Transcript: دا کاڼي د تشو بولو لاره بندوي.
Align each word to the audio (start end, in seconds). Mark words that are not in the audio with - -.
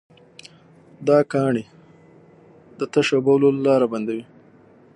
دا 1.07 1.17
کاڼي 1.31 1.65
د 2.79 2.81
تشو 2.93 3.17
بولو 3.25 3.49
لاره 3.65 3.85
بندوي. 3.91 4.25